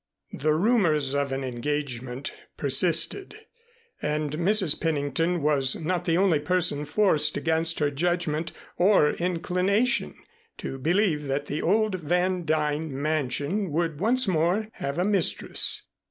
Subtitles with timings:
[0.33, 3.35] The rumors of an engagement persisted,
[4.01, 4.81] and Mrs.
[4.81, 10.15] Pennington was not the only person forced against her judgment or inclination
[10.57, 15.83] to believe that the old Van Duyn mansion would once more have a mistress.